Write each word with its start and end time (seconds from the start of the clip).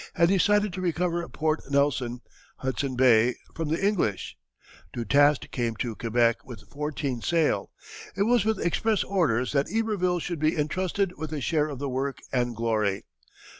had 0.15 0.29
decided 0.29 0.73
to 0.73 0.81
recover 0.81 1.29
Port 1.29 1.61
Nelson, 1.69 2.21
Hudson 2.57 2.95
Bay, 2.95 3.35
from 3.53 3.69
the 3.69 3.79
English, 3.87 4.35
Du 4.91 5.05
Tast 5.05 5.51
came 5.51 5.75
to 5.75 5.93
Quebec 5.95 6.43
with 6.43 6.67
fourteen 6.71 7.21
sail, 7.21 7.69
it 8.15 8.23
was 8.23 8.43
with 8.43 8.57
express 8.59 9.03
orders 9.03 9.51
that 9.51 9.67
Iberville 9.71 10.17
should 10.19 10.39
be 10.39 10.57
entrusted 10.57 11.15
with 11.19 11.31
a 11.31 11.39
share 11.39 11.67
of 11.69 11.77
the 11.77 11.87
work 11.87 12.17
and 12.33 12.55
glory. 12.55 13.03